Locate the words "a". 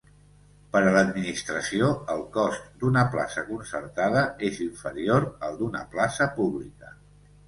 0.85-0.91